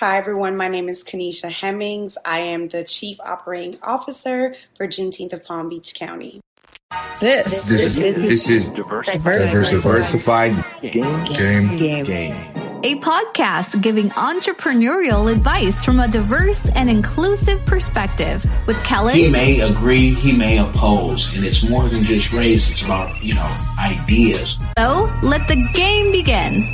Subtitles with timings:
[0.00, 0.56] Hi, everyone.
[0.56, 2.16] My name is Kanisha Hemmings.
[2.24, 6.40] I am the Chief Operating Officer for Juneteenth of Palm Beach County.
[7.18, 12.36] This, this is, this is diversified, diversified game, game, game, game.
[12.84, 19.16] A podcast giving entrepreneurial advice from a diverse and inclusive perspective with Kellen.
[19.16, 23.34] He may agree, he may oppose, and it's more than just race, it's about, you
[23.34, 24.60] know, ideas.
[24.78, 26.72] So let the game begin.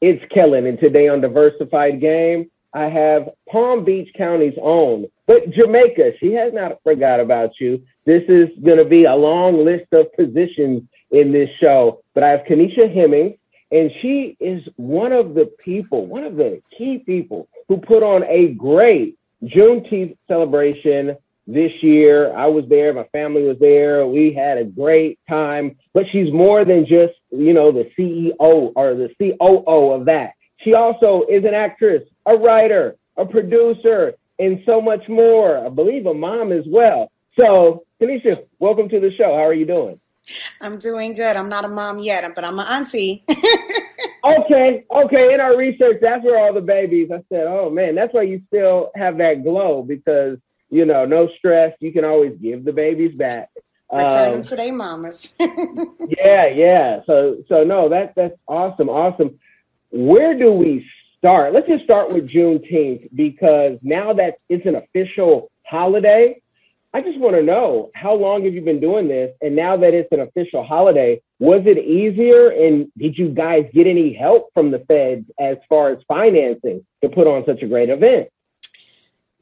[0.00, 6.12] It's Kellen, and today on Diversified Game, I have Palm Beach County's own, but Jamaica,
[6.18, 7.82] she has not forgot about you.
[8.06, 12.28] This is going to be a long list of positions in this show, but I
[12.28, 13.36] have Kanisha Hemmings,
[13.70, 18.24] and she is one of the people, one of the key people who put on
[18.24, 21.16] a great Juneteenth celebration
[21.52, 22.34] this year.
[22.34, 24.06] I was there, my family was there.
[24.06, 28.94] We had a great time, but she's more than just, you know, the CEO or
[28.94, 30.34] the COO of that.
[30.58, 35.64] She also is an actress, a writer, a producer, and so much more.
[35.64, 37.10] I believe a mom as well.
[37.38, 39.28] So, Tanisha, welcome to the show.
[39.28, 40.00] How are you doing?
[40.60, 41.36] I'm doing good.
[41.36, 43.24] I'm not a mom yet, but I'm an auntie.
[44.24, 45.34] okay, okay.
[45.34, 47.10] In our research, that's where all the babies.
[47.12, 50.38] I said, oh man, that's why you still have that glow because
[50.70, 51.74] you know, no stress.
[51.80, 53.50] You can always give the babies back.
[53.92, 55.34] Return um, to their mamas.
[55.40, 57.00] yeah, yeah.
[57.06, 59.38] So, so no, that that's awesome, awesome.
[59.90, 61.52] Where do we start?
[61.52, 66.40] Let's just start with Juneteenth because now that it's an official holiday,
[66.94, 69.32] I just want to know how long have you been doing this?
[69.40, 72.50] And now that it's an official holiday, was it easier?
[72.50, 77.08] And did you guys get any help from the feds as far as financing to
[77.08, 78.28] put on such a great event?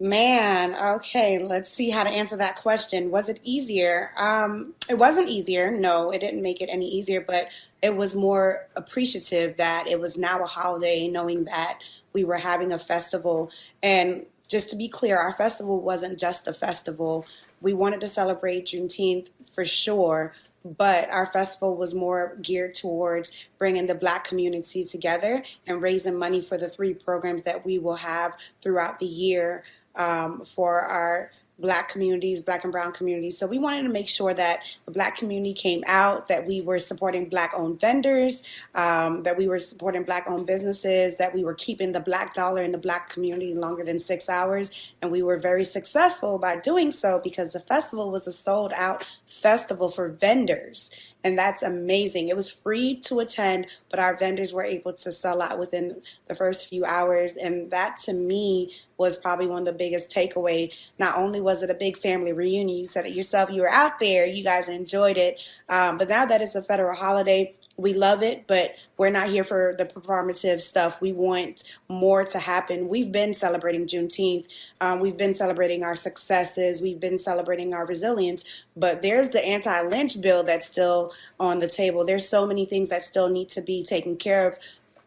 [0.01, 3.11] Man, okay, let's see how to answer that question.
[3.11, 4.13] Was it easier?
[4.17, 5.73] Um, it wasn't easier.
[5.73, 7.49] No, it didn't make it any easier, but
[7.83, 11.81] it was more appreciative that it was now a holiday, knowing that
[12.13, 13.51] we were having a festival.
[13.83, 17.27] And just to be clear, our festival wasn't just a festival.
[17.61, 20.33] We wanted to celebrate Juneteenth for sure,
[20.65, 26.41] but our festival was more geared towards bringing the black community together and raising money
[26.41, 29.65] for the three programs that we will have throughout the year
[29.97, 33.37] um, for our black communities, black and brown communities.
[33.37, 36.79] So we wanted to make sure that the black community came out, that we were
[36.79, 38.43] supporting black owned vendors,
[38.75, 42.63] um, that we were supporting black owned businesses, that we were keeping the black dollar
[42.63, 44.93] in the black community longer than six hours.
[45.03, 49.05] And we were very successful by doing so because the festival was a sold out
[49.27, 50.91] festival for vendors.
[51.25, 52.29] And that's amazing.
[52.29, 56.37] It was free to attend, but our vendors were able to sell out within the
[56.37, 57.37] first few hours.
[57.37, 60.75] And that to me was probably one of the biggest takeaway.
[60.99, 64.01] Not only was it a big family reunion, you said it yourself, you were out
[64.01, 65.41] there, you guys enjoyed it.
[65.69, 69.45] Um, but now that it's a federal holiday, we love it, but we're not here
[69.45, 71.01] for the performative stuff.
[71.01, 72.89] We want more to happen.
[72.89, 74.53] We've been celebrating Juneteenth.
[74.81, 76.83] Um, we've been celebrating our successes.
[76.83, 78.45] We've been celebrating our resilience.
[78.77, 82.05] But there's the anti lynch bill that's still on the table.
[82.05, 84.59] There's so many things that still need to be taken care of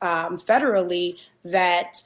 [0.01, 2.03] um, federally that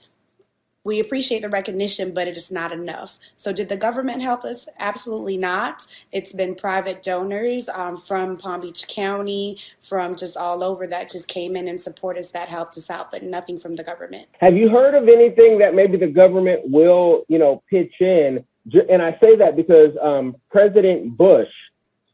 [0.85, 3.17] we appreciate the recognition, but it is not enough.
[3.35, 4.69] So, did the government help us?
[4.79, 5.85] Absolutely not.
[6.13, 11.27] It's been private donors um, from Palm Beach County, from just all over that just
[11.27, 14.27] came in and support us that helped us out, but nothing from the government.
[14.39, 18.45] Have you heard of anything that maybe the government will, you know, pitch in?
[18.89, 21.49] And I say that because um, President Bush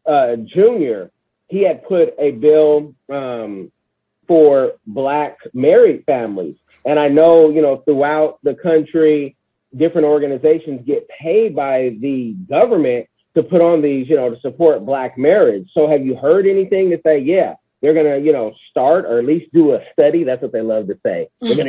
[0.05, 1.03] uh, Jr.
[1.49, 3.71] he had put a bill um,
[4.31, 6.55] for black married families
[6.85, 9.35] and I know, you know, throughout the country,
[9.75, 14.85] different organizations get paid by the government to put on these, you know, to support
[14.85, 15.69] black marriage.
[15.73, 19.25] So have you heard anything to say, yeah, they're to, you know, start or at
[19.25, 20.23] least do a study?
[20.23, 21.27] That's what they love to say.
[21.41, 21.65] They're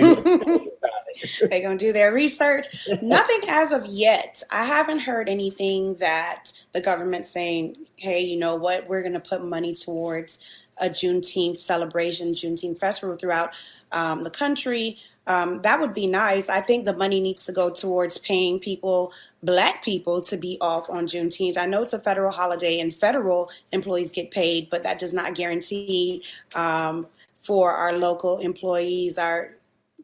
[1.41, 2.67] they're going to do their research.
[3.03, 4.43] Nothing as of yet.
[4.51, 9.45] I haven't heard anything that the government's saying, hey, you know what, we're to put
[9.45, 10.39] money towards
[10.83, 13.55] a Juneteenth celebration, Juneteenth festival throughout
[13.93, 14.99] um, the country.
[15.27, 16.49] Um, that would be nice.
[16.49, 19.13] I think the money needs to go towards paying people,
[19.43, 21.57] black people, to be off on Juneteenth.
[21.57, 25.37] I know it's a federal holiday and federal employees get paid, but that does not
[25.37, 26.25] guarantee
[26.57, 27.07] um,
[27.41, 29.55] for our local employees, our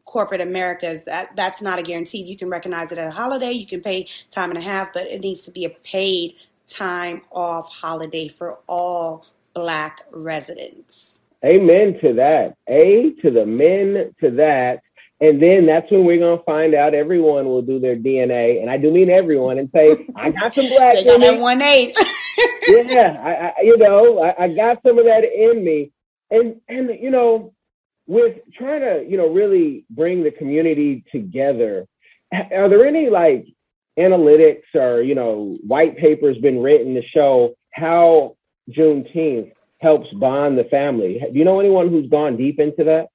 [0.05, 1.03] corporate Americas.
[1.03, 2.23] That that's not a guarantee.
[2.23, 5.07] You can recognize it as a holiday, you can pay time and a half, but
[5.07, 6.35] it needs to be a paid
[6.67, 9.25] time off holiday for all
[9.59, 11.19] black residents.
[11.43, 12.55] Amen to that.
[12.67, 14.81] A to the men to that.
[15.21, 18.77] And then that's when we're gonna find out everyone will do their DNA, and I
[18.77, 21.93] do mean everyone, and say, "I got some black." they got that one eight.
[22.69, 25.91] yeah, I, I, you know, I, I got some of that in me.
[26.31, 27.53] and and you know,
[28.07, 31.85] with trying to you know really bring the community together,
[32.33, 33.45] are there any like
[33.99, 38.37] analytics or you know white papers been written to show how
[38.69, 41.19] Juneteenth helps bond the family?
[41.31, 43.07] Do you know anyone who's gone deep into that?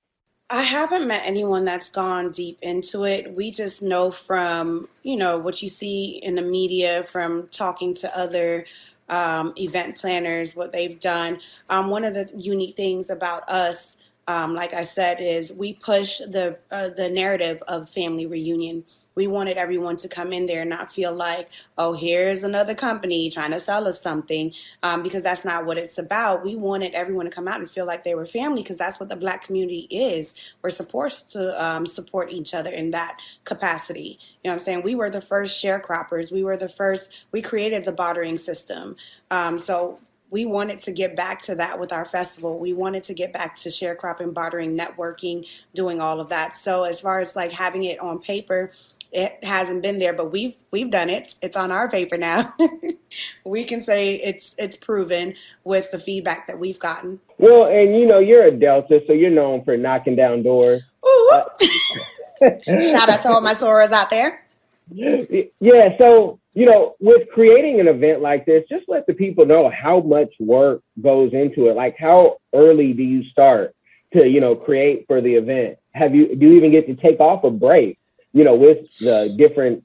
[0.50, 3.34] I haven't met anyone that's gone deep into it.
[3.34, 8.18] We just know from, you know, what you see in the media, from talking to
[8.18, 8.66] other
[9.08, 11.40] um, event planners, what they've done.
[11.70, 13.96] Um, one of the unique things about us,
[14.28, 18.84] um, like I said, is we push the uh, the narrative of family reunion
[19.14, 23.30] we wanted everyone to come in there and not feel like, oh, here's another company
[23.30, 24.52] trying to sell us something,
[24.82, 26.44] um, because that's not what it's about.
[26.44, 29.08] We wanted everyone to come out and feel like they were family, because that's what
[29.08, 30.34] the Black community is.
[30.62, 34.18] We're supposed to um, support each other in that capacity.
[34.42, 34.82] You know what I'm saying?
[34.82, 36.32] We were the first sharecroppers.
[36.32, 37.24] We were the first.
[37.32, 38.96] We created the bartering system.
[39.30, 40.00] Um, so
[40.30, 42.58] we wanted to get back to that with our festival.
[42.58, 46.56] We wanted to get back to sharecropping, bartering, networking, doing all of that.
[46.56, 48.72] So as far as like having it on paper,
[49.14, 51.36] it hasn't been there, but we've we've done it.
[51.40, 52.52] It's on our paper now.
[53.44, 57.20] we can say it's it's proven with the feedback that we've gotten.
[57.38, 60.82] Well, and you know you're a Delta, so you're known for knocking down doors.
[61.32, 61.42] Uh,
[62.80, 64.44] Shout out to all my Sorors out there.
[65.60, 69.70] Yeah, so you know, with creating an event like this, just let the people know
[69.70, 71.74] how much work goes into it.
[71.74, 73.74] Like, how early do you start
[74.16, 75.78] to you know create for the event?
[75.92, 77.98] Have you do you even get to take off a break?
[78.34, 79.84] You know, with the different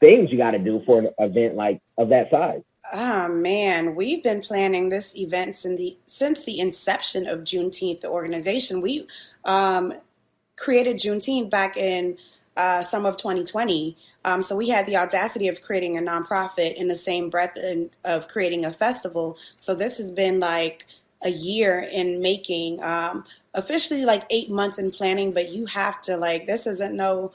[0.00, 2.62] things you got to do for an event like of that size?
[2.92, 8.08] Oh man, we've been planning this event since the since the inception of Juneteenth, the
[8.08, 8.80] organization.
[8.80, 9.06] We
[9.44, 9.92] um,
[10.56, 12.16] created Juneteenth back in
[12.56, 13.96] uh, summer of 2020.
[14.24, 17.90] Um, so we had the audacity of creating a nonprofit in the same breath in,
[18.04, 19.38] of creating a festival.
[19.58, 20.86] So this has been like
[21.22, 23.24] a year in making, um,
[23.54, 25.32] officially like eight months in planning.
[25.32, 27.32] But you have to like this isn't no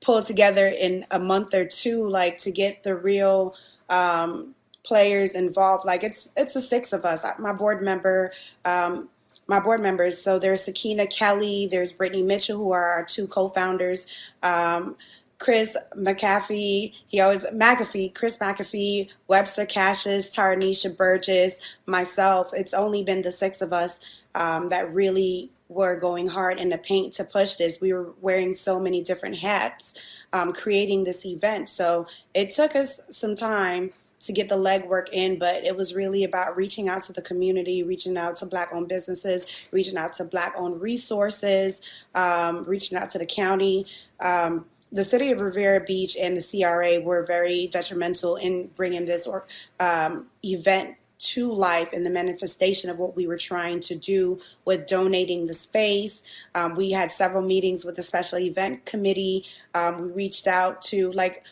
[0.00, 3.54] pull together in a month or two, like to get the real
[3.88, 5.84] um, players involved.
[5.84, 7.24] Like it's it's the six of us.
[7.38, 8.32] My board member.
[8.64, 9.08] Um,
[9.46, 10.16] my board members.
[10.16, 14.06] So there's Sakina Kelly, there's Brittany Mitchell, who are our two co-founders.
[14.44, 14.96] Um,
[15.40, 22.50] Chris McAfee, he always McAfee, Chris McAfee, Webster Cassius, Tarnisha Burgess, myself.
[22.54, 24.00] It's only been the six of us
[24.36, 27.80] um, that really were going hard in the paint to push this.
[27.80, 29.94] We were wearing so many different hats,
[30.32, 31.68] um, creating this event.
[31.68, 36.24] So it took us some time to get the legwork in, but it was really
[36.24, 40.24] about reaching out to the community, reaching out to Black owned businesses, reaching out to
[40.24, 41.80] Black owned resources,
[42.16, 43.86] um, reaching out to the county.
[44.20, 49.24] Um, the city of Riviera Beach and the CRA were very detrimental in bringing this
[49.24, 49.46] or,
[49.78, 54.86] um, event to life and the manifestation of what we were trying to do with
[54.86, 56.24] donating the space.
[56.54, 59.44] Um, we had several meetings with the special event committee.
[59.74, 61.44] Um, we reached out to like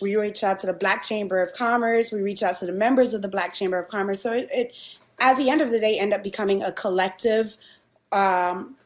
[0.00, 2.10] we reached out to the Black Chamber of Commerce.
[2.10, 4.22] We reached out to the members of the Black Chamber of Commerce.
[4.22, 7.56] So it, it at the end of the day, ended up becoming a collective
[8.10, 8.76] um,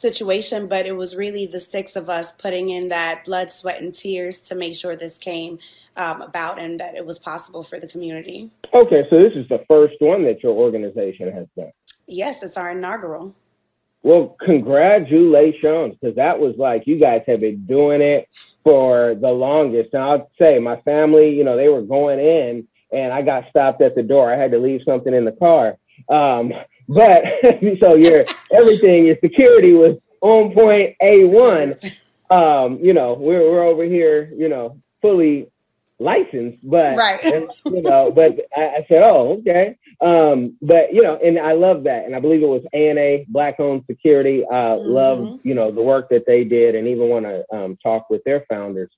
[0.00, 3.94] situation, but it was really the six of us putting in that blood, sweat, and
[3.94, 5.58] tears to make sure this came
[5.96, 8.50] um, about and that it was possible for the community.
[8.72, 11.72] Okay, so this is the first one that your organization has done.
[12.06, 13.34] Yes, it's our inaugural.
[14.02, 18.28] Well, congratulations, because that was like you guys have been doing it
[18.62, 19.94] for the longest.
[19.94, 23.82] And I'll say my family, you know, they were going in and I got stopped
[23.82, 24.32] at the door.
[24.32, 25.76] I had to leave something in the car.
[26.08, 26.52] Um,
[26.88, 27.24] but
[27.80, 31.92] so your everything, your security was on point A1.
[32.30, 35.48] Um, you know, we're we're over here, you know, fully
[35.98, 37.24] licensed, but right.
[37.24, 39.76] and, you know, but I, I, said, oh, okay.
[40.00, 43.58] Um, but you know, and I love that, and I believe it was ANA Black
[43.60, 44.44] Owned Security.
[44.44, 44.90] Uh, mm-hmm.
[44.90, 48.22] Love you know the work that they did, and even want to um, talk with
[48.24, 48.90] their founders.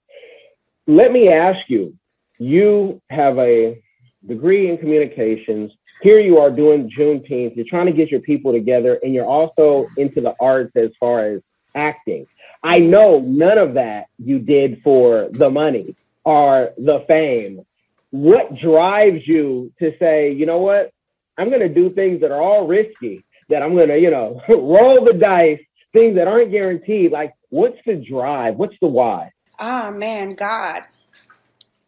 [0.86, 1.94] Let me ask you:
[2.38, 3.80] You have a
[4.26, 5.72] degree in communications.
[6.02, 7.56] Here you are doing Juneteenth.
[7.56, 11.24] You're trying to get your people together, and you're also into the arts as far
[11.24, 11.42] as
[11.74, 12.26] acting.
[12.62, 15.94] I know none of that you did for the money
[16.24, 17.64] are the fame.
[18.10, 20.92] What drives you to say, you know what?
[21.36, 24.42] I'm going to do things that are all risky, that I'm going to, you know,
[24.48, 25.60] roll the dice,
[25.92, 27.12] things that aren't guaranteed.
[27.12, 28.56] Like, what's the drive?
[28.56, 29.32] What's the why?
[29.60, 30.82] Oh, man, God.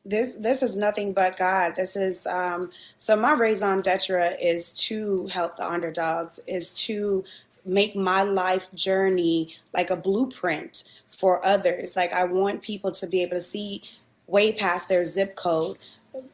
[0.05, 1.75] This this is nothing but God.
[1.75, 7.23] This is um, so my raison d'etre is to help the underdogs, is to
[7.67, 11.97] make my life journey like a blueprint for others.
[11.97, 13.83] Like I want people to be able to see
[14.27, 15.77] way past their zip code.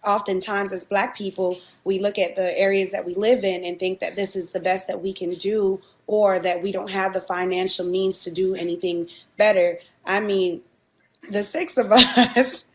[0.07, 3.99] Oftentimes, as Black people, we look at the areas that we live in and think
[3.99, 7.21] that this is the best that we can do, or that we don't have the
[7.21, 9.79] financial means to do anything better.
[10.07, 10.61] I mean,
[11.29, 12.69] the six of us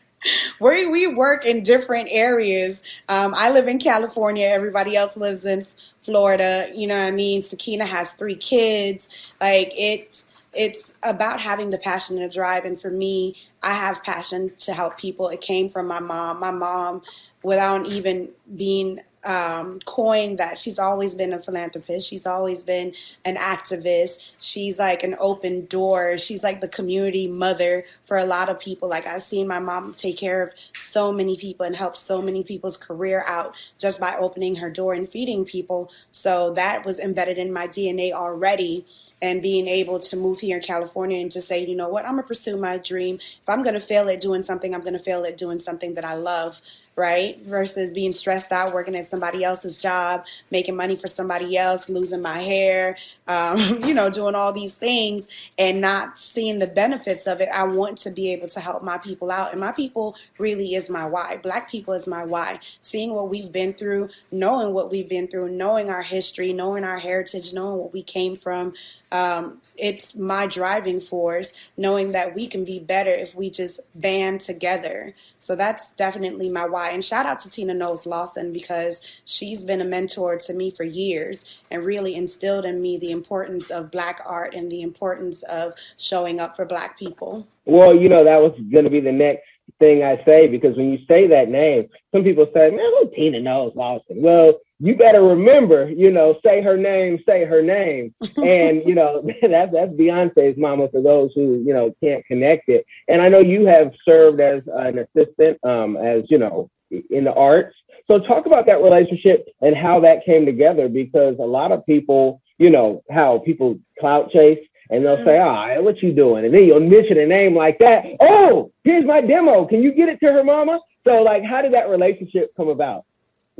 [0.60, 2.82] we we work in different areas.
[3.08, 4.46] Um, I live in California.
[4.46, 5.66] Everybody else lives in
[6.02, 6.70] Florida.
[6.74, 7.42] You know what I mean?
[7.42, 9.10] Sakina has three kids.
[9.40, 12.64] Like it, it's about having the passion and the drive.
[12.64, 15.28] And for me, I have passion to help people.
[15.28, 16.40] It came from my mom.
[16.40, 17.02] My mom,
[17.42, 22.08] without even being um, coined that she's always been a philanthropist.
[22.08, 24.32] She's always been an activist.
[24.38, 26.18] She's like an open door.
[26.18, 28.88] She's like the community mother for a lot of people.
[28.88, 32.42] Like I've seen my mom take care of so many people and help so many
[32.42, 35.90] people's career out just by opening her door and feeding people.
[36.10, 38.84] So that was embedded in my DNA already
[39.20, 42.12] and being able to move here in California and just say, you know what, I'm
[42.12, 43.16] gonna pursue my dream.
[43.16, 46.14] If I'm gonna fail at doing something, I'm gonna fail at doing something that I
[46.14, 46.60] love
[46.96, 47.40] right?
[47.42, 52.20] Versus being stressed out, working at somebody else's job, making money for somebody else, losing
[52.20, 52.96] my hair,
[53.28, 57.48] um, you know, doing all these things and not seeing the benefits of it.
[57.54, 59.52] I want to be able to help my people out.
[59.52, 61.38] And my people really is my why.
[61.38, 62.60] Black people is my why.
[62.82, 66.98] Seeing what we've been through, knowing what we've been through, knowing our history, knowing our
[66.98, 68.74] heritage, knowing what we came from.
[69.12, 74.40] Um, it's my driving force knowing that we can be better if we just band
[74.40, 75.14] together.
[75.38, 76.90] So that's definitely my why.
[76.90, 80.84] And shout out to tina knowles lawson because she's been a mentor to me for
[80.84, 85.74] years and really instilled in me the importance of black art and the importance of
[85.98, 87.46] showing up for black people.
[87.66, 89.44] Well you know that was going to be the next
[89.78, 93.40] thing I say because when you say that name, some people say, "Man, who Tina
[93.40, 98.12] Knowles Lawson?" Well, you better remember, you know, say her name, say her name.
[98.36, 102.84] and, you know, that's, that's Beyonce's mama for those who, you know, can't connect it.
[103.06, 107.32] And I know you have served as an assistant, um, as, you know, in the
[107.32, 107.76] arts.
[108.08, 112.42] So talk about that relationship and how that came together because a lot of people,
[112.58, 116.52] you know, how people clout chase and they'll say, "Ah, oh, what you doing?" And
[116.52, 118.04] then you'll mention a name like that.
[118.20, 119.64] Oh, here's my demo.
[119.64, 120.80] Can you get it to her mama?
[121.04, 123.04] So, like, how did that relationship come about?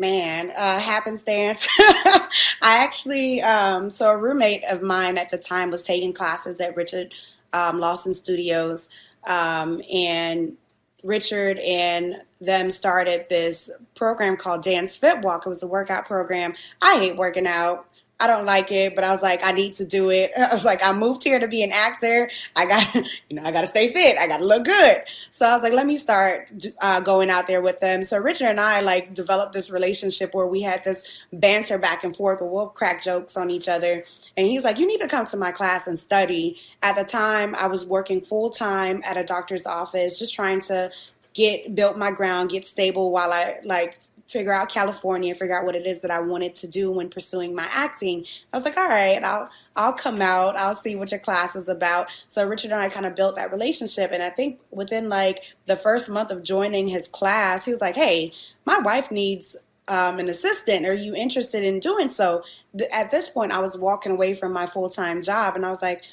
[0.03, 1.69] Man, uh, happenstance.
[1.79, 2.29] I
[2.61, 7.15] actually, um, so a roommate of mine at the time was taking classes at Richard
[7.53, 8.89] um, Lawson Studios,
[9.29, 10.57] um, and
[11.05, 15.47] Richard and them started this program called Dance Fit Walk.
[15.47, 16.55] It was a workout program.
[16.83, 17.87] I hate working out.
[18.23, 20.31] I don't like it, but I was like, I need to do it.
[20.39, 22.31] I was like, I moved here to be an actor.
[22.57, 22.95] I got,
[23.29, 24.17] you know, I got to stay fit.
[24.19, 25.03] I got to look good.
[25.31, 26.49] So I was like, let me start
[26.81, 28.05] uh, going out there with them.
[28.05, 32.15] So Richard and I like developed this relationship where we had this banter back and
[32.17, 34.05] forth, but we'll crack jokes on each other.
[34.37, 36.59] And he's like, you need to come to my class and study.
[36.83, 40.91] At the time, I was working full time at a doctor's office, just trying to
[41.35, 45.77] get built my ground, get stable while I like figure out California, figure out what
[45.77, 48.25] it is that I wanted to do when pursuing my acting.
[48.53, 51.69] I was like, all right, I'll I'll come out, I'll see what your class is
[51.69, 52.09] about.
[52.29, 55.77] So Richard and I kind of built that relationship and I think within like the
[55.77, 58.33] first month of joining his class, he was like, "Hey,
[58.65, 59.57] my wife needs
[59.89, 60.87] um, an assistant.
[60.87, 62.45] Are you interested in doing so?"
[62.93, 65.83] At this point, I was walking away from my full time job, and I was
[65.83, 66.05] like,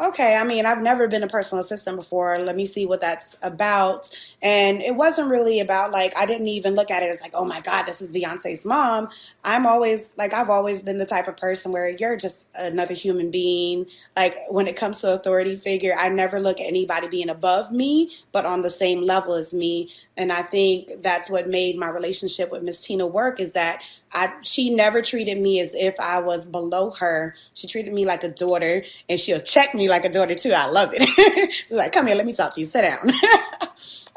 [0.00, 2.38] okay, I mean, I've never been a personal assistant before.
[2.38, 4.10] Let me see what that's about.
[4.42, 7.44] And it wasn't really about like, I didn't even look at it as like, oh
[7.44, 9.08] my God, this is Beyonce's mom.
[9.44, 13.30] I'm always like, I've always been the type of person where you're just another human
[13.30, 13.86] being.
[14.16, 18.10] Like, when it comes to authority figure, I never look at anybody being above me,
[18.32, 19.90] but on the same level as me.
[20.16, 24.32] And I think that's what made my relationship with Miss Tina work is that I,
[24.42, 27.34] she never treated me as if I was below her.
[27.54, 30.52] She treated me like a daughter, and she'll check me like a daughter too.
[30.54, 31.54] I love it.
[31.70, 32.66] like, come here, let me talk to you.
[32.66, 33.10] Sit down.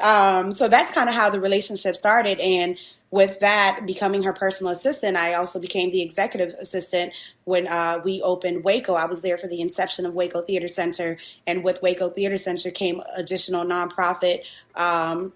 [0.00, 2.78] um, so that's kind of how the relationship started, and
[3.10, 8.20] with that becoming her personal assistant, I also became the executive assistant when uh, we
[8.20, 8.94] opened Waco.
[8.94, 12.70] I was there for the inception of Waco Theater Center, and with Waco Theater Center
[12.70, 14.40] came additional nonprofit.
[14.74, 15.32] Um,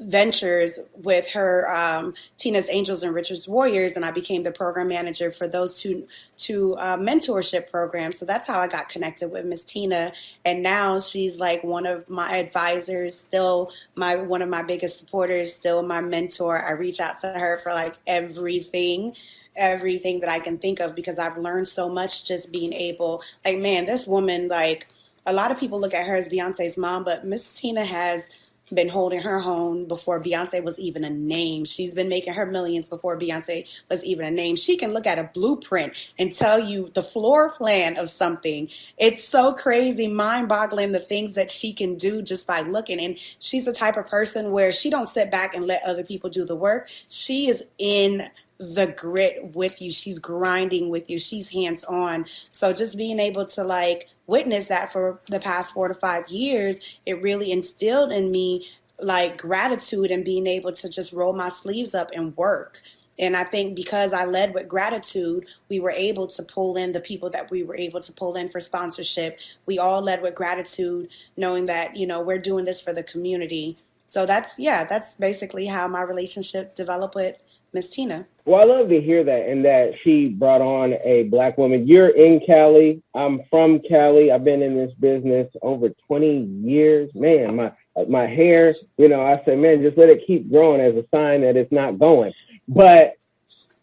[0.00, 5.30] ventures with her um, Tina's Angels and Richard's Warriors, and I became the program manager
[5.30, 6.06] for those two
[6.36, 8.18] two uh, mentorship programs.
[8.18, 10.12] So that's how I got connected with Miss Tina,
[10.44, 15.52] and now she's like one of my advisors, still my one of my biggest supporters,
[15.52, 16.64] still my mentor.
[16.64, 19.14] I reach out to her for like everything
[19.54, 23.58] everything that I can think of because I've learned so much just being able like
[23.58, 24.88] man this woman like
[25.26, 28.30] a lot of people look at her as Beyonce's mom but Miss Tina has
[28.72, 31.64] been holding her own before Beyonce was even a name.
[31.64, 34.56] She's been making her millions before Beyonce was even a name.
[34.56, 38.68] She can look at a blueprint and tell you the floor plan of something.
[38.98, 43.00] It's so crazy, mind boggling the things that she can do just by looking.
[43.00, 46.30] And she's the type of person where she don't sit back and let other people
[46.30, 46.88] do the work.
[47.08, 48.30] She is in
[48.62, 49.90] the grit with you.
[49.90, 51.18] She's grinding with you.
[51.18, 52.26] She's hands on.
[52.52, 56.78] So just being able to like witness that for the past four to five years,
[57.04, 58.66] it really instilled in me
[59.00, 62.80] like gratitude and being able to just roll my sleeves up and work.
[63.18, 67.00] And I think because I led with gratitude, we were able to pull in the
[67.00, 69.40] people that we were able to pull in for sponsorship.
[69.66, 73.76] We all led with gratitude, knowing that, you know, we're doing this for the community.
[74.06, 77.36] So that's, yeah, that's basically how my relationship developed with
[77.72, 78.26] Miss Tina.
[78.44, 81.86] Well, I love to hear that and that she brought on a black woman.
[81.86, 83.02] You're in Cali.
[83.14, 84.30] I'm from Cali.
[84.30, 87.10] I've been in this business over 20 years.
[87.14, 87.72] Man, my
[88.08, 91.42] my hair, you know, I said, man, just let it keep growing as a sign
[91.42, 92.32] that it's not going.
[92.66, 93.16] But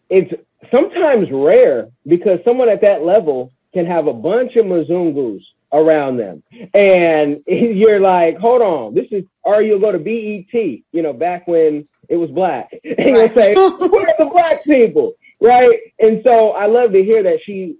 [0.08, 0.32] it's
[0.70, 5.42] sometimes rare because someone at that level can have a bunch of Mzungus
[5.72, 6.42] around them.
[6.74, 11.46] And you're like, hold on, this is, or you'll go to BET, you know, back
[11.46, 12.70] when it was black.
[12.84, 15.14] And you'll say, where are the black people?
[15.40, 15.78] Right.
[16.00, 17.76] And so I love to hear that she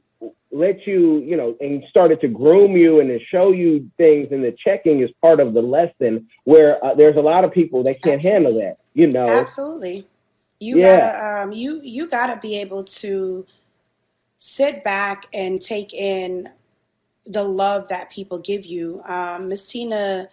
[0.53, 4.29] let you, you know, and started to groom you and to show you things.
[4.31, 7.83] And the checking is part of the lesson where uh, there's a lot of people
[7.83, 8.31] that can't Absolutely.
[8.31, 9.27] handle that, you know.
[9.29, 10.07] Absolutely.
[10.61, 10.99] You yeah.
[10.99, 13.47] gotta, um, you, you gotta be able to
[14.39, 16.49] sit back and take in
[17.27, 19.03] the love that people give you.
[19.07, 20.29] Um, Miss Tina,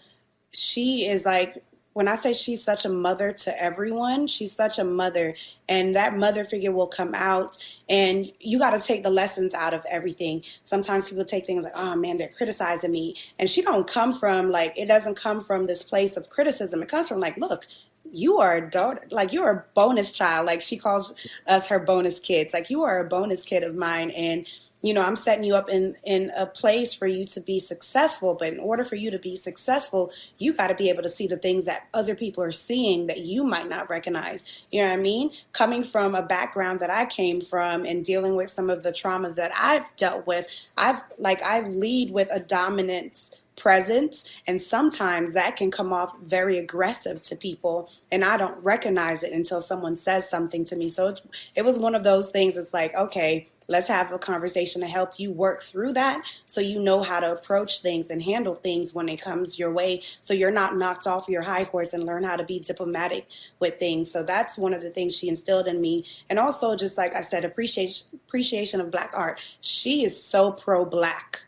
[0.51, 1.63] she is like
[1.97, 5.33] when I say she's such a mother to everyone, she's such a mother,
[5.67, 7.57] and that mother figure will come out,
[7.89, 10.43] and you got to take the lessons out of everything.
[10.63, 14.51] Sometimes people take things like, "Oh man, they're criticizing me," and she don't come from
[14.51, 16.83] like it doesn't come from this place of criticism.
[16.83, 17.65] It comes from like, look,
[18.11, 20.45] you are a daughter, like you're a bonus child.
[20.45, 21.15] Like she calls
[21.47, 22.53] us her bonus kids.
[22.53, 24.45] Like you are a bonus kid of mine, and
[24.81, 28.35] you know i'm setting you up in in a place for you to be successful
[28.35, 31.27] but in order for you to be successful you got to be able to see
[31.27, 34.45] the things that other people are seeing that you might not recognize.
[34.71, 35.31] You know what i mean?
[35.53, 39.31] Coming from a background that i came from and dealing with some of the trauma
[39.33, 45.57] that i've dealt with i've like i lead with a dominance presence and sometimes that
[45.57, 50.29] can come off very aggressive to people and I don't recognize it until someone says
[50.29, 53.89] something to me so it's it was one of those things it's like okay Let's
[53.89, 57.81] have a conversation to help you work through that so you know how to approach
[57.81, 61.41] things and handle things when it comes your way so you're not knocked off your
[61.41, 63.27] high horse and learn how to be diplomatic
[63.59, 64.09] with things.
[64.09, 66.05] So that's one of the things she instilled in me.
[66.29, 69.41] And also just like I said, appreciation appreciation of black art.
[69.59, 71.46] She is so pro black.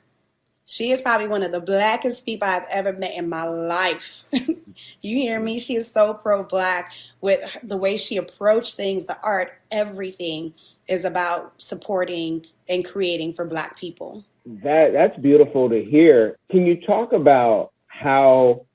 [0.69, 4.23] She is probably one of the blackest people I've ever met in my life.
[4.31, 5.57] you hear me?
[5.57, 10.53] She is so pro black with the way she approached things, the art, everything
[10.87, 14.23] is about supporting and creating for black people.
[14.45, 16.37] That that's beautiful to hear.
[16.51, 18.67] Can you talk about how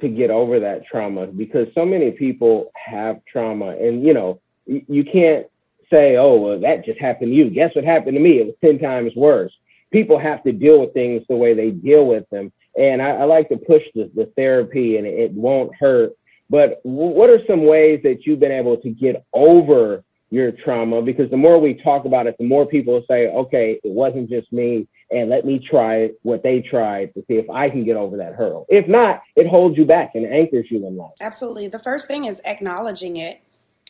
[0.00, 5.02] to get over that trauma because so many people have trauma and you know you
[5.02, 5.46] can't
[5.90, 8.54] say oh well that just happened to you guess what happened to me it was
[8.62, 9.52] 10 times worse
[9.92, 13.24] people have to deal with things the way they deal with them and i, I
[13.24, 16.12] like to push the, the therapy and it, won't hurt
[16.48, 21.02] but w- what are some ways that you've been able to get over your trauma
[21.02, 24.52] because the more we talk about it, the more people say, okay, it wasn't just
[24.52, 28.16] me, and let me try what they tried to see if I can get over
[28.16, 28.66] that hurdle.
[28.68, 31.12] If not, it holds you back and anchors you in life.
[31.20, 31.68] Absolutely.
[31.68, 33.40] The first thing is acknowledging it,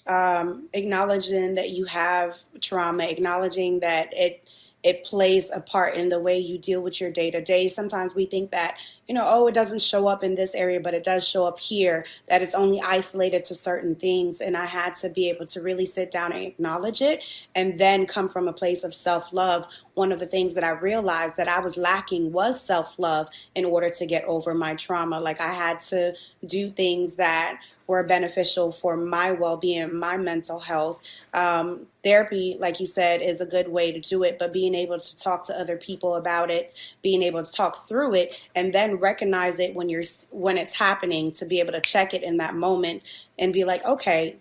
[0.07, 4.47] um, acknowledging that you have trauma, acknowledging that it
[4.83, 7.67] it plays a part in the way you deal with your day to day.
[7.69, 10.95] Sometimes we think that, you know, oh, it doesn't show up in this area, but
[10.95, 14.41] it does show up here, that it's only isolated to certain things.
[14.41, 18.07] And I had to be able to really sit down and acknowledge it and then
[18.07, 19.67] come from a place of self love.
[19.95, 23.65] One of the things that I realized that I was lacking was self love in
[23.65, 25.19] order to get over my trauma.
[25.21, 30.61] Like I had to do things that were beneficial for my well being, my mental
[30.61, 31.03] health.
[31.33, 34.99] Um, therapy, like you said, is a good way to do it, but being able
[34.99, 38.97] to talk to other people about it, being able to talk through it, and then
[38.97, 42.55] recognize it when you're when it's happening, to be able to check it in that
[42.55, 43.05] moment
[43.39, 44.39] and be like, okay.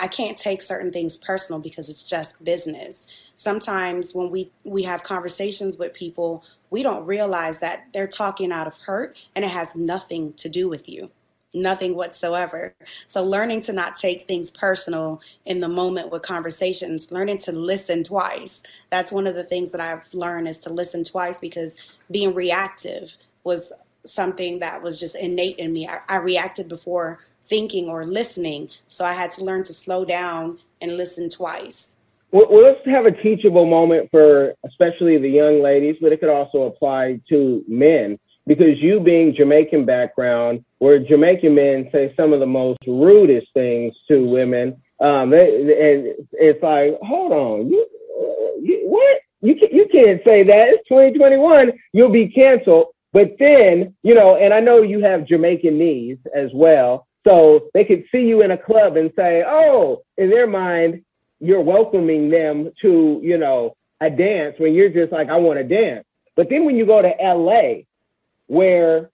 [0.00, 3.04] I can't take certain things personal because it's just business.
[3.34, 8.68] Sometimes when we we have conversations with people, we don't realize that they're talking out
[8.68, 11.10] of hurt and it has nothing to do with you
[11.62, 12.74] nothing whatsoever.
[13.08, 18.04] So learning to not take things personal in the moment with conversations, learning to listen
[18.04, 18.62] twice.
[18.90, 21.76] That's one of the things that I've learned is to listen twice because
[22.10, 23.72] being reactive was
[24.04, 25.86] something that was just innate in me.
[25.86, 30.58] I, I reacted before thinking or listening, so I had to learn to slow down
[30.80, 31.94] and listen twice.
[32.30, 36.28] Well, well, let's have a teachable moment for especially the young ladies, but it could
[36.28, 38.18] also apply to men
[38.48, 43.94] because you being Jamaican background, where Jamaican men say some of the most rudest things
[44.08, 47.86] to women, um, they, and it's like, hold on, you,
[48.60, 49.20] you what?
[49.42, 50.68] You can, you can't say that.
[50.68, 51.72] It's 2021.
[51.92, 52.86] You'll be canceled.
[53.12, 57.06] But then, you know, and I know you have Jamaican knees as well.
[57.26, 61.02] So they could see you in a club and say, oh, in their mind,
[61.38, 65.64] you're welcoming them to, you know, a dance when you're just like, I want to
[65.64, 66.04] dance.
[66.34, 67.82] But then when you go to LA,
[68.48, 69.10] where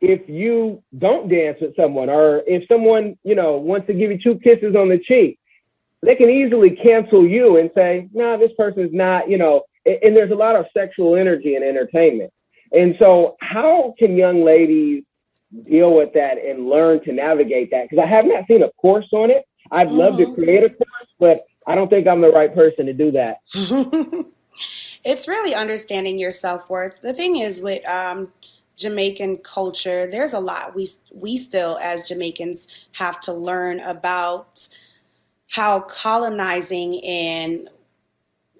[0.00, 4.18] if you don't dance with someone or if someone, you know, wants to give you
[4.18, 5.38] two kisses on the cheek,
[6.02, 10.16] they can easily cancel you and say, no, nah, this person's not, you know, and
[10.16, 12.32] there's a lot of sexual energy in entertainment.
[12.72, 15.04] And so how can young ladies
[15.64, 17.88] deal with that and learn to navigate that?
[17.88, 19.44] Because I have not seen a course on it.
[19.70, 20.34] I'd love mm-hmm.
[20.34, 23.38] to create a course, but I don't think I'm the right person to do that.
[25.04, 27.00] it's really understanding your self worth.
[27.02, 28.32] The thing is with um,
[28.78, 34.68] Jamaican culture, there's a lot we we still as Jamaicans have to learn about
[35.50, 37.68] how colonizing and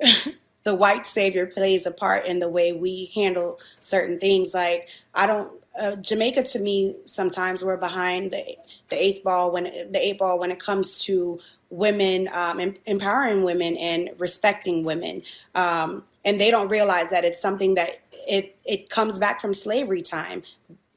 [0.64, 4.52] the white savior plays a part in the way we handle certain things.
[4.52, 8.56] Like I don't uh, Jamaica to me sometimes we're behind the,
[8.90, 11.38] the eighth ball when the eight ball when it comes to
[11.70, 15.22] women um, empowering women and respecting women,
[15.54, 20.02] um, and they don't realize that it's something that it it comes back from slavery
[20.02, 20.42] time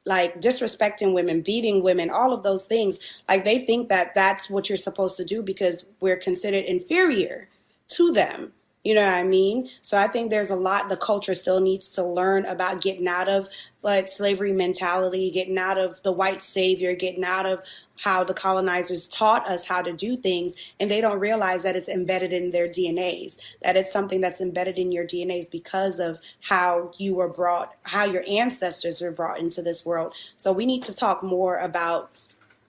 [0.04, 2.98] like disrespecting women, beating women, all of those things.
[3.28, 7.48] Like they think that that's what you're supposed to do because we're considered inferior
[7.88, 8.52] to them.
[8.84, 9.68] You know what I mean?
[9.82, 13.28] So I think there's a lot the culture still needs to learn about getting out
[13.28, 13.48] of
[13.82, 17.62] like slavery mentality, getting out of the white savior, getting out of
[18.00, 21.88] how the colonizers taught us how to do things and they don't realize that it's
[21.88, 26.90] embedded in their DNAs, that it's something that's embedded in your DNAs because of how
[26.98, 30.12] you were brought, how your ancestors were brought into this world.
[30.36, 32.10] So we need to talk more about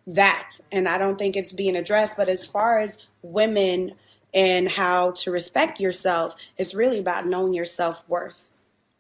[0.05, 0.59] that.
[0.71, 3.93] And I don't think it's being addressed, but as far as women
[4.33, 8.49] and how to respect yourself, it's really about knowing your self worth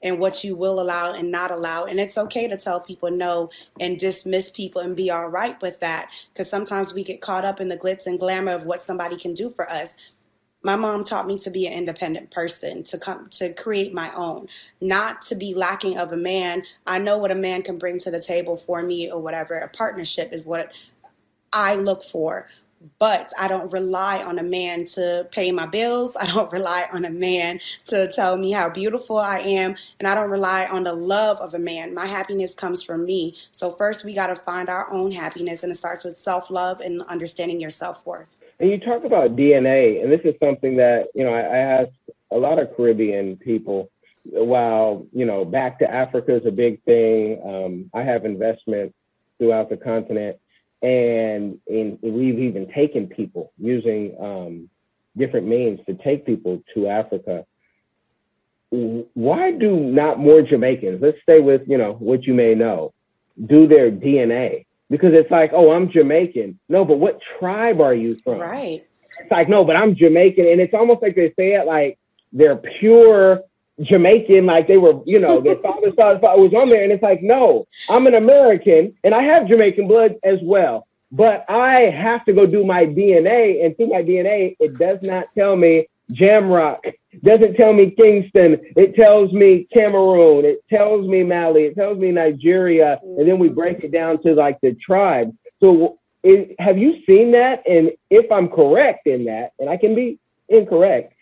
[0.03, 1.85] and what you will allow and not allow.
[1.85, 5.79] And it's okay to tell people no and dismiss people and be all right with
[5.79, 9.17] that because sometimes we get caught up in the glitz and glamour of what somebody
[9.17, 9.95] can do for us.
[10.61, 14.47] My mom taught me to be an independent person, to come to create my own,
[14.79, 16.63] not to be lacking of a man.
[16.87, 19.55] I know what a man can bring to the table for me or whatever.
[19.55, 20.71] A partnership is what
[21.51, 22.47] I look for
[22.99, 26.15] but I don't rely on a man to pay my bills.
[26.15, 29.75] I don't rely on a man to tell me how beautiful I am.
[29.99, 31.93] And I don't rely on the love of a man.
[31.93, 33.35] My happiness comes from me.
[33.51, 35.63] So, first, we got to find our own happiness.
[35.63, 38.37] And it starts with self love and understanding your self worth.
[38.59, 40.01] And you talk about DNA.
[40.01, 41.91] And this is something that, you know, I, I ask
[42.31, 43.89] a lot of Caribbean people.
[44.25, 48.95] While, you know, back to Africa is a big thing, um, I have investment
[49.37, 50.37] throughout the continent
[50.83, 54.69] and, and we've even taken people using um,
[55.17, 57.45] different means to take people to Africa.
[58.69, 61.01] Why do not more Jamaicans?
[61.01, 62.93] Let's stay with you know what you may know.
[63.45, 66.59] Do their DNA because it's like, oh, I'm Jamaican.
[66.69, 68.39] No, but what tribe are you from?
[68.39, 68.85] Right.
[69.19, 71.99] It's like, no, but I'm Jamaican, and it's almost like they say it like
[72.31, 73.41] they're pure
[73.81, 76.83] Jamaican, like they were, you know, their father's father's father was on there.
[76.83, 80.87] And it's like, no, I'm an American and I have Jamaican blood as well.
[81.11, 83.63] But I have to go do my DNA.
[83.63, 88.59] And through my DNA, it does not tell me Jamrock, doesn't tell me Kingston.
[88.75, 90.45] It tells me Cameroon.
[90.45, 91.65] It tells me Mali.
[91.65, 92.99] It tells me Nigeria.
[93.03, 95.35] And then we break it down to like the tribe.
[95.59, 97.63] So it, have you seen that?
[97.67, 101.12] And if I'm correct in that, and I can be incorrect,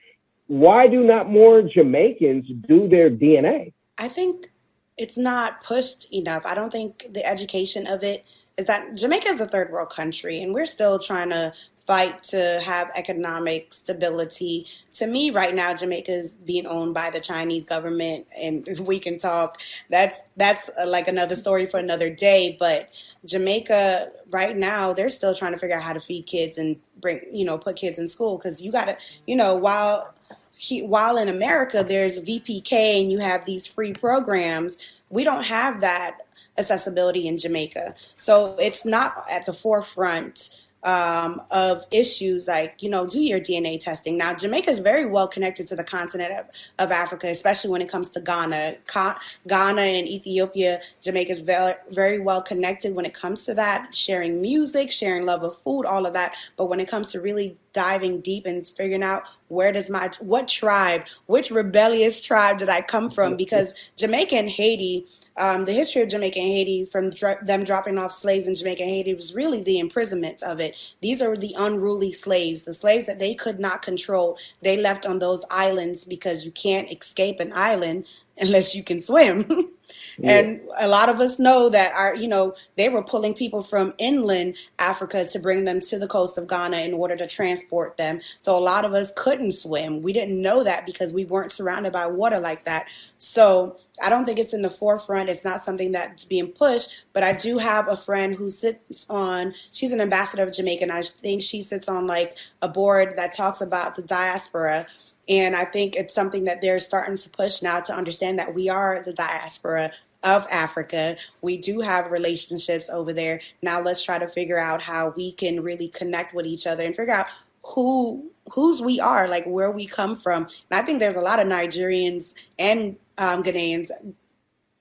[0.47, 3.73] why do not more Jamaicans do their DNA?
[3.97, 4.51] I think
[4.97, 6.45] it's not pushed enough.
[6.45, 8.25] I don't think the education of it
[8.57, 11.53] is that Jamaica is a third world country and we're still trying to
[11.87, 14.67] fight to have economic stability.
[14.93, 19.17] To me, right now, Jamaica is being owned by the Chinese government, and we can
[19.17, 19.59] talk.
[19.89, 22.55] That's that's uh, like another story for another day.
[22.59, 22.89] But
[23.25, 27.21] Jamaica, right now, they're still trying to figure out how to feed kids and bring,
[27.31, 30.13] you know, put kids in school because you got to, you know, while
[30.61, 34.77] he, while in America there's VPK and you have these free programs,
[35.09, 36.19] we don't have that
[36.55, 37.95] accessibility in Jamaica.
[38.15, 43.79] So it's not at the forefront um, of issues like, you know, do your DNA
[43.79, 44.17] testing.
[44.17, 46.45] Now, Jamaica is very well connected to the continent of,
[46.77, 48.75] of Africa, especially when it comes to Ghana.
[48.85, 54.41] Ka- Ghana and Ethiopia, Jamaica is very well connected when it comes to that, sharing
[54.41, 56.35] music, sharing love of food, all of that.
[56.55, 60.47] But when it comes to really diving deep and figuring out where does my, what
[60.47, 63.35] tribe, which rebellious tribe did I come from?
[63.35, 65.05] Because Jamaica and Haiti,
[65.37, 68.83] um, the history of Jamaica and Haiti, from dr- them dropping off slaves in Jamaica
[68.83, 70.95] and Haiti, was really the imprisonment of it.
[71.01, 74.37] These are the unruly slaves, the slaves that they could not control.
[74.61, 78.05] They left on those islands because you can't escape an island
[78.41, 79.45] unless you can swim.
[80.17, 80.39] yeah.
[80.39, 83.93] And a lot of us know that our, you know, they were pulling people from
[83.97, 88.19] inland Africa to bring them to the coast of Ghana in order to transport them.
[88.39, 90.01] So a lot of us couldn't swim.
[90.01, 92.87] We didn't know that because we weren't surrounded by water like that.
[93.17, 95.29] So I don't think it's in the forefront.
[95.29, 99.53] It's not something that's being pushed, but I do have a friend who sits on,
[99.71, 103.33] she's an ambassador of Jamaica, and I think she sits on like a board that
[103.33, 104.87] talks about the diaspora
[105.27, 108.69] and I think it's something that they're starting to push now to understand that we
[108.69, 109.91] are the diaspora
[110.23, 111.17] of Africa.
[111.41, 113.41] We do have relationships over there.
[113.61, 116.95] Now let's try to figure out how we can really connect with each other and
[116.95, 117.27] figure out
[117.63, 120.43] who whose we are, like where we come from.
[120.43, 123.91] And I think there's a lot of Nigerians and um, Ghanaians.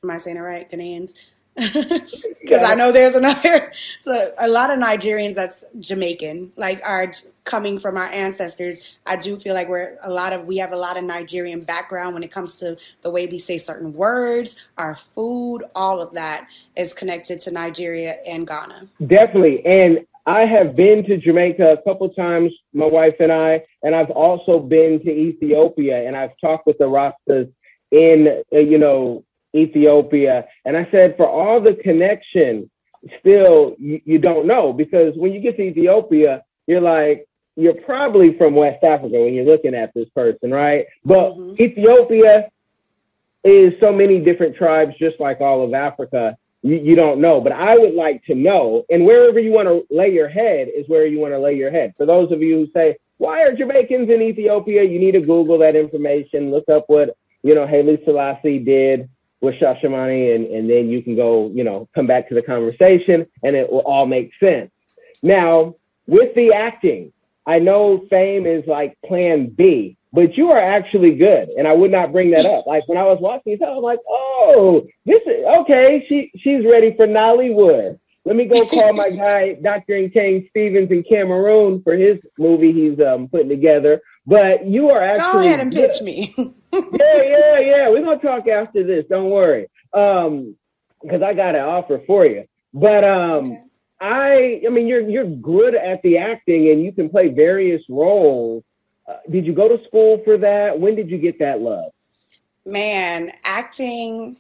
[0.03, 0.71] Am I saying it right?
[0.71, 1.15] Ghanaians
[1.57, 2.63] because yeah.
[2.65, 3.73] I know there's another.
[4.01, 7.13] So a lot of Nigerians that's Jamaican, like are
[7.51, 8.97] coming from our ancestors.
[9.07, 12.15] I do feel like we're a lot of we have a lot of Nigerian background
[12.15, 16.49] when it comes to the way we say certain words, our food, all of that
[16.77, 18.89] is connected to Nigeria and Ghana.
[19.05, 23.95] Definitely, and I have been to Jamaica a couple times, my wife and I, and
[23.95, 27.53] I've also been to Ethiopia, and I've talked with the Rastas
[27.91, 30.47] in uh, you know Ethiopia.
[30.65, 32.71] And I said, for all the connection,
[33.19, 38.37] still you, you don't know because when you get to Ethiopia, you're like, you're probably
[38.37, 40.87] from West Africa when you're looking at this person, right?
[41.05, 41.63] But mm-hmm.
[41.63, 42.49] Ethiopia
[43.45, 46.37] is so many different tribes, just like all of Africa.
[46.63, 48.85] You, you don't know, but I would like to know.
[48.91, 51.71] And wherever you want to lay your head is where you want to lay your
[51.71, 51.95] head.
[51.97, 54.83] For those of you who say, why are Jamaicans in Ethiopia?
[54.83, 59.09] You need to Google that information, look up what, you know, Haile Selassie did
[59.41, 63.27] with Shashamane, and, and then you can go, you know, come back to the conversation
[63.43, 64.71] and it will all make sense.
[65.23, 67.13] Now, with the acting,
[67.51, 71.49] I know fame is like plan B, but you are actually good.
[71.49, 72.65] And I would not bring that up.
[72.65, 76.07] Like when I was watching this, I was like, oh, this is okay.
[76.09, 77.99] She she's ready for Nollywood.
[78.25, 80.09] Let me go call my guy, Dr.
[80.11, 84.01] King Stevens in Cameroon for his movie he's um, putting together.
[84.27, 86.33] But you are actually go ahead and pitch me.
[86.73, 87.89] yeah, yeah, yeah.
[87.89, 89.07] We're gonna talk after this.
[89.11, 89.67] Don't worry.
[89.93, 90.55] Um,
[91.03, 92.45] because I got an offer for you.
[92.73, 93.63] But um, okay.
[94.01, 98.65] I, I mean, you're you're good at the acting, and you can play various roles.
[99.07, 100.79] Uh, did you go to school for that?
[100.79, 101.93] When did you get that love?
[102.65, 104.37] Man, acting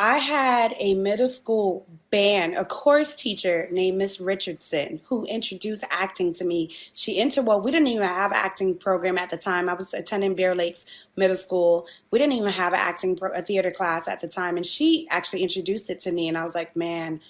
[0.00, 6.32] I had a middle school band, a course teacher named Miss Richardson, who introduced acting
[6.34, 6.70] to me.
[6.94, 9.68] She entered, well, we didn't even have acting program at the time.
[9.68, 11.88] I was attending Bear Lakes Middle School.
[12.12, 14.56] We didn't even have an acting, pro, a theater class at the time.
[14.56, 16.28] And she actually introduced it to me.
[16.28, 17.20] And I was like, man,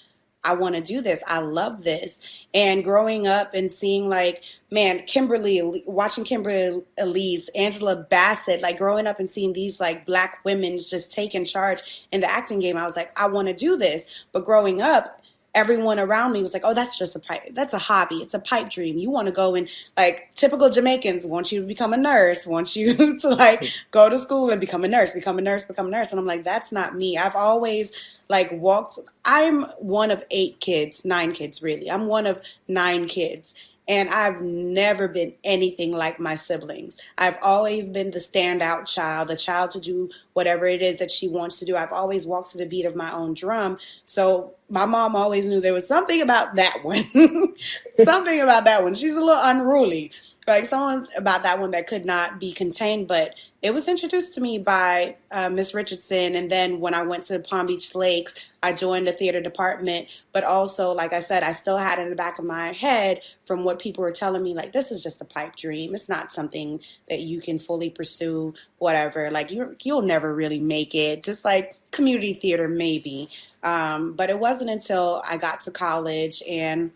[0.45, 1.23] I want to do this.
[1.27, 2.21] I love this.
[2.55, 9.07] And growing up and seeing like, man, Kimberly, watching Kimberly Elise, Angela Bassett, like growing
[9.07, 12.85] up and seeing these like black women just taking charge in the acting game, I
[12.85, 14.27] was like, I want to do this.
[14.33, 15.21] But growing up,
[15.59, 17.43] everyone around me was like, "Oh, that's just a pipe.
[17.53, 18.17] That's a hobby.
[18.17, 18.97] It's a pipe dream.
[18.97, 22.77] You want to go and like typical Jamaicans want you to become a nurse, want
[22.77, 25.91] you to like go to school and become a nurse, become a nurse, become a
[25.91, 27.19] nurse." And I'm like, "That's not me.
[27.19, 27.93] I've always
[28.29, 31.91] like walked I'm one of 8 kids, 9 kids really.
[31.91, 33.55] I'm one of 9 kids.
[33.89, 36.99] And I've never been anything like my siblings.
[37.17, 41.27] I've always been the standout child, the child to do whatever it is that she
[41.27, 41.75] wants to do.
[41.75, 43.79] I've always walked to the beat of my own drum.
[44.05, 47.05] So my mom always knew there was something about that one.
[47.93, 48.95] something about that one.
[48.95, 50.13] She's a little unruly
[50.49, 54.41] like someone about that one that could not be contained, but it was introduced to
[54.41, 56.35] me by uh, Miss Richardson.
[56.35, 60.09] And then when I went to Palm Beach Lakes, I joined the theater department.
[60.33, 63.65] But also, like I said, I still had in the back of my head from
[63.65, 65.95] what people were telling me, like, this is just a pipe dream.
[65.95, 69.31] It's not something that you can fully pursue, whatever.
[69.31, 71.23] Like, you you'll never really make it.
[71.23, 73.29] Just like community theater, maybe.
[73.63, 76.93] Um, but it wasn't until I got to college and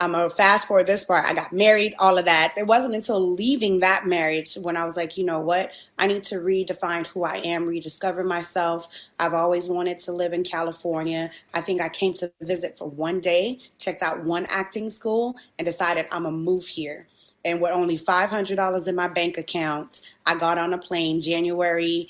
[0.00, 1.24] I'm gonna fast forward this part.
[1.24, 2.54] I got married, all of that.
[2.58, 5.70] It wasn't until leaving that marriage when I was like, you know what?
[5.98, 8.88] I need to redefine who I am, rediscover myself.
[9.18, 11.30] I've always wanted to live in California.
[11.54, 15.64] I think I came to visit for one day, checked out one acting school, and
[15.64, 17.06] decided I'm gonna move here.
[17.44, 22.08] And with only $500 in my bank account, I got on a plane January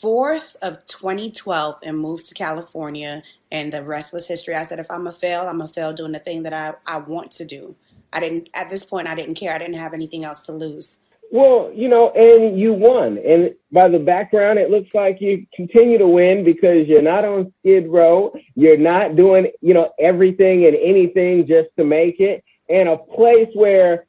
[0.00, 4.54] 4th of 2012 and moved to California and the rest was history.
[4.54, 6.98] I said if I'm a fail, I'm a fail doing the thing that I, I
[6.98, 7.74] want to do.
[8.12, 9.52] I didn't at this point I didn't care.
[9.52, 11.00] I didn't have anything else to lose.
[11.30, 13.18] Well, you know, and you won.
[13.18, 17.52] And by the background, it looks like you continue to win because you're not on
[17.60, 18.32] Skid Row.
[18.54, 22.42] You're not doing, you know, everything and anything just to make it.
[22.70, 24.06] And a place where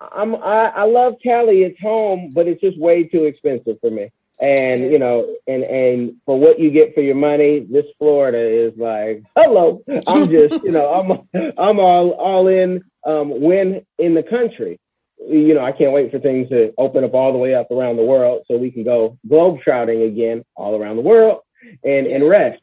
[0.00, 1.62] I'm, I, I love Cali.
[1.62, 4.10] It's home, but it's just way too expensive for me.
[4.38, 8.76] And you know, and and for what you get for your money, this Florida is
[8.76, 9.82] like, hello.
[10.06, 10.92] I'm just, you know,
[11.34, 12.82] I'm I'm all all in.
[13.04, 14.80] Um, win in the country,
[15.28, 17.96] you know, I can't wait for things to open up all the way up around
[17.96, 21.40] the world so we can go globe trotting again all around the world
[21.84, 22.60] and and rest.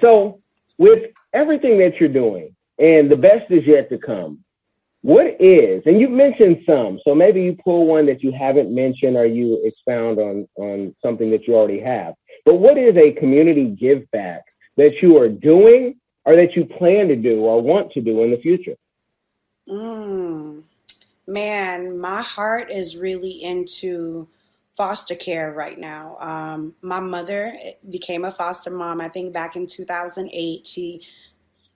[0.00, 0.40] So
[0.78, 4.43] with everything that you're doing, and the best is yet to come.
[5.04, 9.18] What is, and you've mentioned some, so maybe you pull one that you haven't mentioned
[9.18, 12.14] or you expound on, on something that you already have.
[12.46, 14.44] But what is a community give back
[14.78, 18.30] that you are doing or that you plan to do or want to do in
[18.30, 18.76] the future?
[19.68, 20.62] Mm,
[21.26, 24.26] man, my heart is really into
[24.74, 26.16] foster care right now.
[26.18, 27.54] Um, my mother
[27.90, 30.66] became a foster mom, I think back in 2008.
[30.66, 31.02] She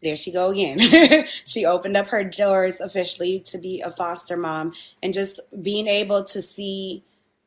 [0.03, 1.27] there she go again.
[1.45, 6.25] she opened up her doors officially to be a foster mom and just being able
[6.25, 7.03] to see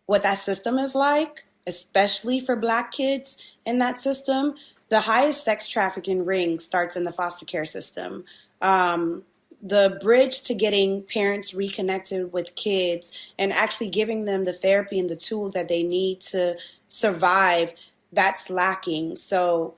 [0.06, 4.56] what that system is like, especially for black kids in that system.
[4.90, 8.26] The highest sex trafficking ring starts in the foster care system.
[8.62, 9.24] Um,
[9.64, 15.10] the bridge to getting parents reconnected with kids and actually giving them the therapy and
[15.10, 16.58] the tools that they need to
[16.90, 17.74] survive,
[18.12, 19.16] that's lacking.
[19.18, 19.76] So,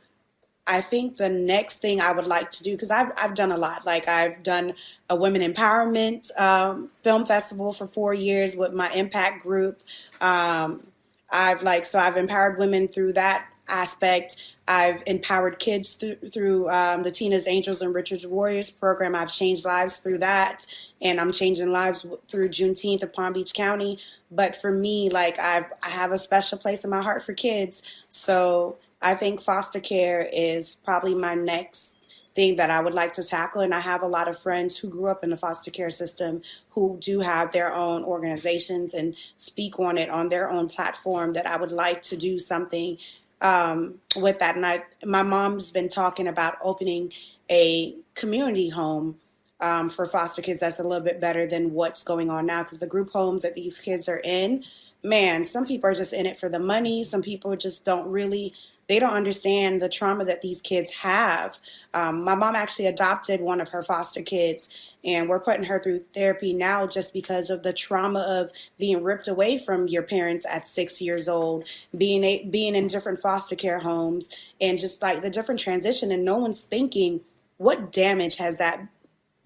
[0.66, 3.58] I think the next thing I would like to do, because I've, I've done a
[3.58, 4.76] lot, like I've done
[5.10, 9.82] a women empowerment um, film festival for four years with my impact group.
[10.22, 10.88] Um,
[11.32, 14.56] I've like, so I've empowered women through that aspect.
[14.68, 19.16] I've empowered kids through, through um, the Tina's Angels and Richard's Warriors program.
[19.16, 20.66] I've changed lives through that,
[21.02, 24.00] and I'm changing lives through Juneteenth of Palm Beach County.
[24.32, 27.84] But for me, like I've, I have a special place in my heart for kids.
[28.10, 31.98] So I think foster care is probably my next
[32.36, 33.62] thing that I would like to tackle.
[33.62, 36.42] And I have a lot of friends who grew up in the foster care system
[36.72, 41.46] who do have their own organizations and speak on it on their own platform that
[41.46, 42.98] I would like to do something
[43.42, 44.56] um, with that.
[44.56, 47.12] And I, my mom's been talking about opening
[47.52, 49.18] a community home
[49.62, 52.80] um, for foster kids that's a little bit better than what's going on now because
[52.80, 54.64] the group homes that these kids are in,
[55.04, 57.04] man, some people are just in it for the money.
[57.04, 58.54] Some people just don't really
[58.88, 61.60] they don't understand the trauma that these kids have.
[61.94, 64.70] Um, my mom actually adopted one of her foster kids,
[65.04, 69.28] and we're putting her through therapy now just because of the trauma of being ripped
[69.28, 71.66] away from your parents at six years old,
[71.96, 76.12] being a, being in different foster care homes, and just like the different transition.
[76.12, 77.22] And no one's thinking
[77.58, 78.88] what damage has that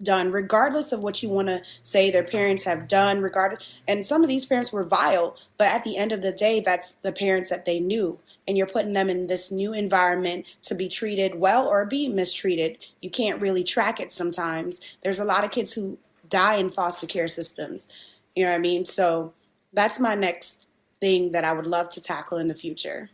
[0.02, 3.74] done, regardless of what you want to say their parents have done, regardless.
[3.86, 6.94] And some of these parents were vile, but at the end of the day, that's
[7.02, 10.88] the parents that they knew and you're putting them in this new environment to be
[10.88, 12.78] treated well or be mistreated.
[13.02, 14.80] You can't really track it sometimes.
[15.02, 15.98] There's a lot of kids who
[16.30, 17.88] die in foster care systems.
[18.34, 18.86] You know what I mean?
[18.86, 19.34] So
[19.74, 20.66] that's my next
[20.98, 23.10] thing that I would love to tackle in the future.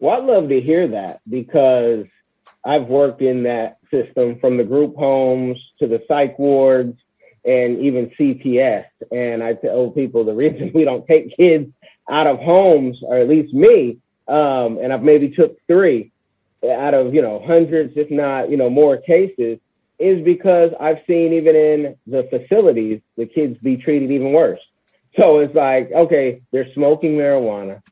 [0.00, 2.06] Well, I'd love to hear that because
[2.64, 6.98] I've worked in that system from the group homes to the psych wards
[7.44, 8.86] and even CPS.
[9.12, 11.70] And I tell people the reason we don't take kids
[12.10, 16.12] out of homes, or at least me, um, and I've maybe took three
[16.64, 19.58] out of you know hundreds, if not you know more cases,
[19.98, 24.60] is because I've seen even in the facilities the kids be treated even worse.
[25.16, 27.82] So it's like, okay, they're smoking marijuana.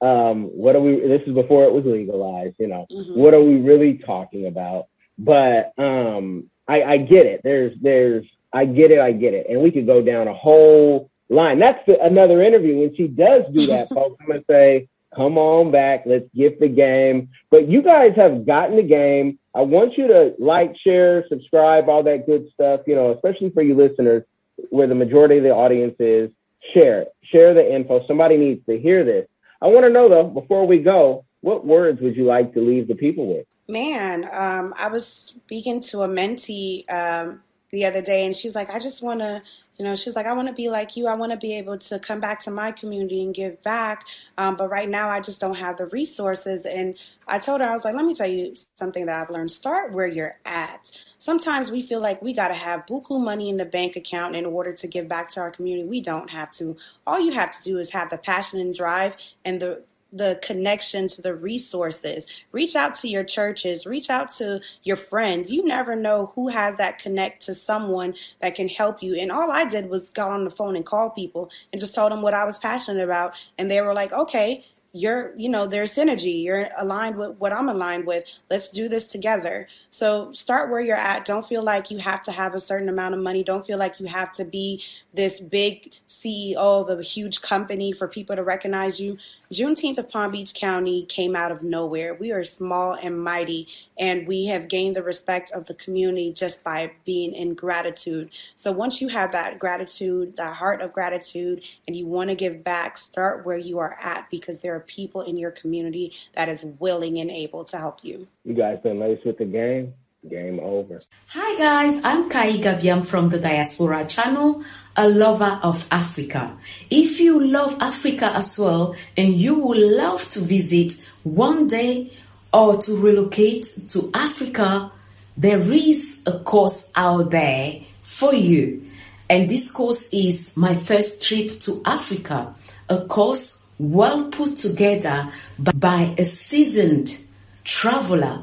[0.00, 1.00] Um, what are we?
[1.00, 2.54] This is before it was legalized.
[2.58, 3.18] You know, mm-hmm.
[3.18, 4.86] what are we really talking about?
[5.18, 7.40] But um, I, I get it.
[7.42, 9.00] There's, there's, I get it.
[9.00, 9.46] I get it.
[9.50, 11.58] And we could go down a whole line.
[11.58, 12.78] That's the, another interview.
[12.78, 16.02] When she does do that, folks, I'm gonna say Come on back.
[16.06, 17.30] Let's get the game.
[17.50, 19.38] But you guys have gotten the game.
[19.54, 23.62] I want you to like, share, subscribe, all that good stuff, you know, especially for
[23.62, 24.24] you listeners
[24.70, 26.30] where the majority of the audience is.
[26.74, 27.06] Share.
[27.22, 28.06] Share the info.
[28.06, 29.26] Somebody needs to hear this.
[29.62, 32.88] I want to know though, before we go, what words would you like to leave
[32.88, 33.46] the people with?
[33.68, 38.70] Man, um, I was speaking to a mentee um, the other day, and she's like,
[38.70, 39.42] I just want to,
[39.78, 41.06] you know, she's like, I want to be like you.
[41.06, 44.04] I want to be able to come back to my community and give back.
[44.36, 46.66] Um, but right now, I just don't have the resources.
[46.66, 46.98] And
[47.28, 49.52] I told her, I was like, let me tell you something that I've learned.
[49.52, 50.90] Start where you're at.
[51.18, 54.44] Sometimes we feel like we got to have buku money in the bank account in
[54.44, 55.88] order to give back to our community.
[55.88, 56.76] We don't have to.
[57.06, 59.82] All you have to do is have the passion and drive and the
[60.12, 62.26] the connection to the resources.
[62.52, 65.52] Reach out to your churches, reach out to your friends.
[65.52, 69.14] You never know who has that connect to someone that can help you.
[69.14, 72.12] And all I did was got on the phone and call people and just told
[72.12, 73.34] them what I was passionate about.
[73.58, 76.44] And they were like, okay, you're you know there's synergy.
[76.44, 78.24] You're aligned with what i'm aligned with.
[78.50, 79.68] Let's do this together.
[79.90, 81.24] So start where you're at.
[81.24, 83.44] Don't feel like you have to have a certain amount of money.
[83.44, 84.82] Don't feel like you have to be
[85.12, 89.18] this big ceo of a huge company for people to recognize you.
[89.52, 92.14] Juneteenth of Palm Beach County came out of nowhere.
[92.14, 93.66] We are small and mighty,
[93.98, 98.30] and we have gained the respect of the community just by being in gratitude.
[98.54, 102.62] So once you have that gratitude, that heart of gratitude, and you want to give
[102.62, 106.64] back, start where you are at because there are people in your community that is
[106.78, 108.28] willing and able to help you.
[108.44, 109.94] You guys been laced with the game?
[110.28, 111.00] Game over.
[111.28, 114.62] Hi guys, I'm Kai Gabiam from the Diaspora Channel,
[114.96, 116.56] a lover of Africa.
[116.90, 122.12] If you love Africa as well and you would love to visit one day
[122.52, 124.90] or to relocate to Africa,
[125.36, 128.84] there is a course out there for you.
[129.30, 132.54] And this course is my first trip to Africa,
[132.88, 137.18] a course well put together by a seasoned
[137.64, 138.42] traveler,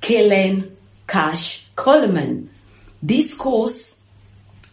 [0.00, 0.76] Kellen
[1.06, 2.50] Cash Coleman.
[3.02, 4.02] This course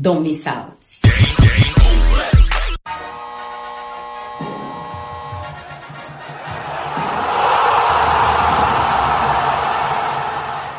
[0.02, 0.84] Don't miss out.